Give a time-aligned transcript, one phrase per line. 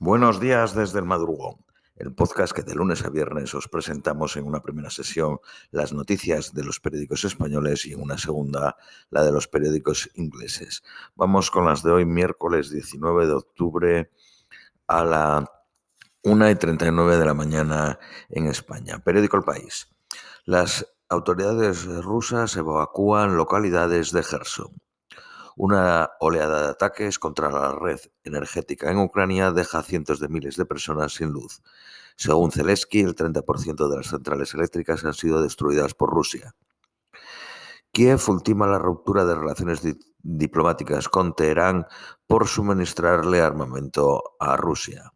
[0.00, 1.56] Buenos días desde el madrugón,
[1.96, 5.40] el podcast que de lunes a viernes os presentamos en una primera sesión
[5.72, 8.76] las noticias de los periódicos españoles y en una segunda
[9.10, 10.84] la de los periódicos ingleses.
[11.16, 14.12] Vamos con las de hoy, miércoles 19 de octubre
[14.86, 15.50] a la
[16.22, 19.00] 1 y 39 de la mañana en España.
[19.00, 19.88] Periódico El País.
[20.44, 24.80] Las autoridades rusas evacúan localidades de Gerson.
[25.60, 30.54] Una oleada de ataques contra la red energética en Ucrania deja a cientos de miles
[30.54, 31.62] de personas sin luz.
[32.14, 36.54] Según Zelensky, el 30% de las centrales eléctricas han sido destruidas por Rusia.
[37.90, 39.80] Kiev ultima la ruptura de relaciones
[40.18, 41.88] diplomáticas con Teherán
[42.28, 45.12] por suministrarle armamento a Rusia.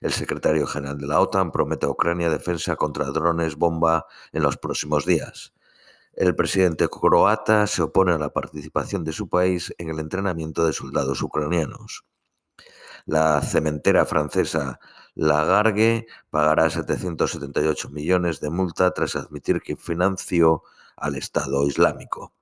[0.00, 4.56] El secretario general de la OTAN promete a Ucrania defensa contra drones bomba en los
[4.56, 5.52] próximos días.
[6.16, 10.72] El presidente croata se opone a la participación de su país en el entrenamiento de
[10.72, 12.06] soldados ucranianos.
[13.04, 14.80] La cementera francesa
[15.14, 20.62] Lagargue pagará 778 millones de multa tras admitir que financió
[20.96, 22.32] al Estado Islámico.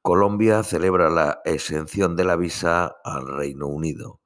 [0.00, 4.21] Colombia celebra la exención de la visa al Reino Unido.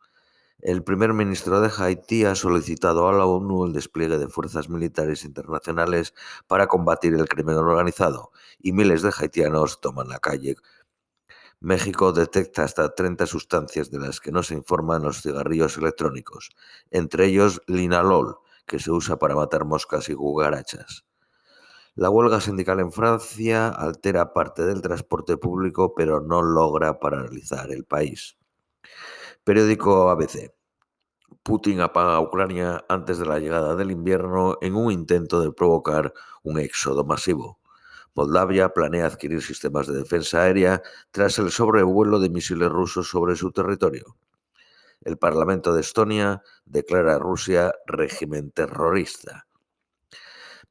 [0.67, 5.25] El primer ministro de Haití ha solicitado a la ONU el despliegue de fuerzas militares
[5.25, 6.13] internacionales
[6.49, 10.57] para combatir el crimen organizado y miles de haitianos toman la calle.
[11.61, 16.51] México detecta hasta 30 sustancias de las que no se informan los cigarrillos electrónicos,
[16.91, 21.05] entre ellos linalol, que se usa para matar moscas y cucarachas.
[21.95, 27.85] La huelga sindical en Francia altera parte del transporte público, pero no logra paralizar el
[27.85, 28.37] país.
[29.45, 30.56] Periódico ABC.
[31.47, 36.13] Putin apaga a Ucrania antes de la llegada del invierno en un intento de provocar
[36.43, 37.61] un éxodo masivo.
[38.17, 43.53] Moldavia planea adquirir sistemas de defensa aérea tras el sobrevuelo de misiles rusos sobre su
[43.53, 44.17] territorio.
[45.03, 49.47] El Parlamento de Estonia declara a Rusia régimen terrorista.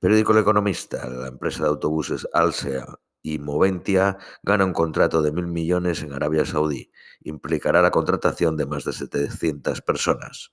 [0.01, 2.85] Periódico El Economista, la empresa de autobuses Alsea
[3.21, 6.91] y Moventia gana un contrato de mil millones en Arabia Saudí.
[7.21, 10.51] Implicará la contratación de más de 700 personas.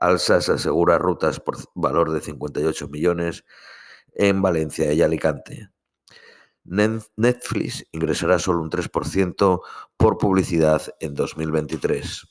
[0.00, 3.44] Alsas asegura rutas por valor de 58 millones
[4.12, 5.70] en Valencia y Alicante.
[6.64, 9.60] Netflix ingresará solo un 3%
[9.96, 12.26] por publicidad en 2023.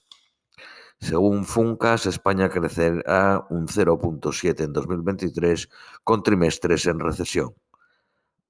[1.00, 5.70] Según Funcas, España crecerá un 0.7 en 2023
[6.04, 7.54] con trimestres en recesión.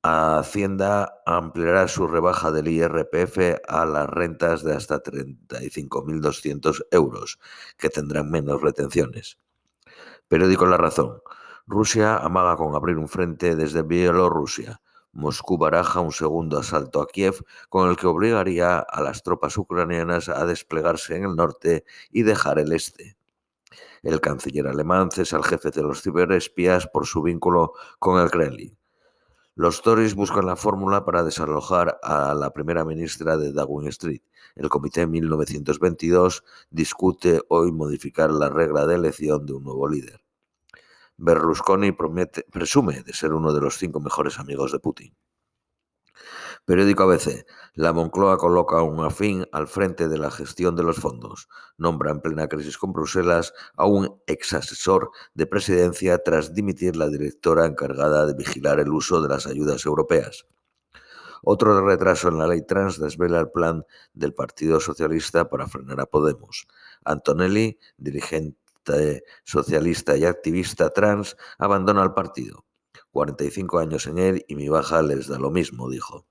[0.08, 7.40] Hacienda ampliará su rebaja del IRPF a las rentas de hasta 35.200 euros,
[7.76, 9.40] que tendrán menos retenciones.
[10.28, 11.24] Periódico La Razón.
[11.66, 14.80] Rusia amaga con abrir un frente desde Bielorrusia.
[15.12, 20.30] Moscú baraja un segundo asalto a Kiev con el que obligaría a las tropas ucranianas
[20.30, 23.18] a desplegarse en el norte y dejar el este.
[24.04, 28.78] El canciller alemán cesa al jefe de los ciberespías por su vínculo con el Kremlin.
[29.58, 34.22] Los Tories buscan la fórmula para desalojar a la primera ministra de Downing Street.
[34.54, 40.20] El Comité 1922 discute hoy modificar la regla de elección de un nuevo líder.
[41.16, 41.94] Berlusconi
[42.52, 45.16] presume de ser uno de los cinco mejores amigos de Putin.
[46.66, 47.46] Periódico ABC.
[47.76, 51.48] La Moncloa coloca un afín al frente de la gestión de los fondos.
[51.78, 57.68] Nombra en plena crisis con Bruselas a un exasesor de presidencia tras dimitir la directora
[57.68, 60.48] encargada de vigilar el uso de las ayudas europeas.
[61.44, 66.08] Otro retraso en la ley trans desvela el plan del Partido Socialista para frenar a
[66.08, 66.66] Podemos.
[67.04, 72.66] Antonelli, dirigente socialista y activista trans, abandona el partido.
[73.12, 76.26] 45 años en él y mi baja les da lo mismo, dijo.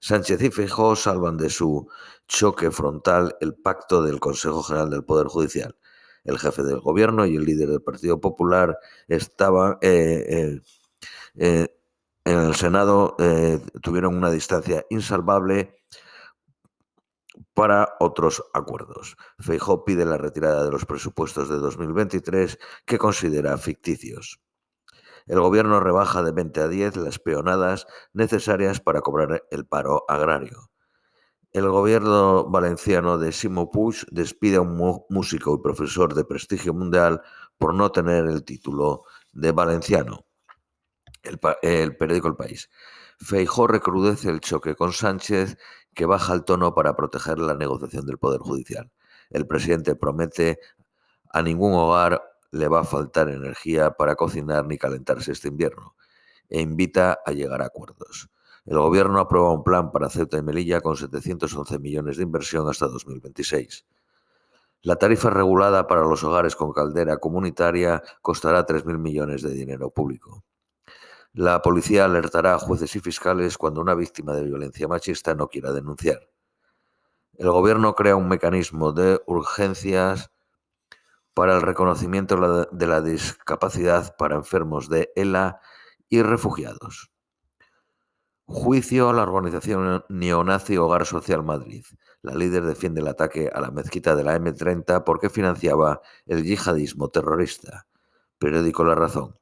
[0.00, 1.88] Sánchez y Feijóo salvan de su
[2.26, 5.76] choque frontal el pacto del Consejo General del Poder Judicial.
[6.24, 10.60] El jefe del gobierno y el líder del Partido Popular estaban eh, eh,
[11.36, 11.74] eh,
[12.24, 13.16] en el Senado,
[13.82, 15.78] tuvieron una distancia insalvable
[17.54, 19.16] para otros acuerdos.
[19.38, 24.40] Feijóo pide la retirada de los presupuestos de 2023 que considera ficticios.
[25.28, 30.70] El gobierno rebaja de 20 a 10 las peonadas necesarias para cobrar el paro agrario.
[31.52, 37.22] El gobierno valenciano de Simo Puig despide a un músico y profesor de prestigio mundial
[37.58, 40.26] por no tener el título de valenciano.
[41.22, 41.38] El,
[41.96, 42.70] periódico El País.
[43.18, 45.58] Feijó recrudece el choque con Sánchez,
[45.94, 48.90] que baja el tono para proteger la negociación del Poder Judicial.
[49.30, 50.58] El presidente promete
[51.30, 55.94] a ningún hogar le va a faltar energía para cocinar ni calentarse este invierno
[56.48, 58.30] e invita a llegar a acuerdos.
[58.64, 62.86] El gobierno aprueba un plan para Ceuta y Melilla con 711 millones de inversión hasta
[62.86, 63.86] 2026.
[64.82, 70.44] La tarifa regulada para los hogares con caldera comunitaria costará 3.000 millones de dinero público.
[71.32, 75.72] La policía alertará a jueces y fiscales cuando una víctima de violencia machista no quiera
[75.72, 76.28] denunciar.
[77.34, 80.30] El Gobierno crea un mecanismo de urgencias
[81.38, 85.60] para el reconocimiento de la discapacidad para enfermos de ELA
[86.08, 87.12] y refugiados.
[88.44, 91.84] Juicio a la organización neonazi Hogar Social Madrid.
[92.22, 97.08] La líder defiende el ataque a la mezquita de la M30 porque financiaba el yihadismo
[97.08, 97.86] terrorista.
[98.40, 99.38] Periódico La Razón.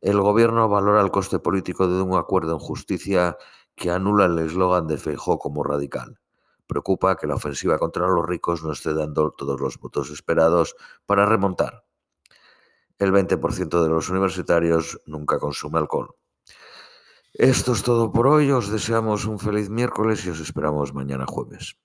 [0.00, 3.36] El gobierno valora el coste político de un acuerdo en justicia
[3.74, 6.21] que anula el eslogan de Feijó como radical.
[6.72, 10.74] Preocupa que la ofensiva contra los ricos no esté dando todos los votos esperados
[11.04, 11.84] para remontar.
[12.96, 16.16] El 20% de los universitarios nunca consume alcohol.
[17.34, 18.50] Esto es todo por hoy.
[18.52, 21.76] Os deseamos un feliz miércoles y os esperamos mañana jueves.